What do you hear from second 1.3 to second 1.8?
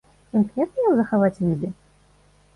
віды?